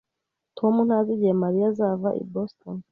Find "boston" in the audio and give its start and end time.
2.31-2.77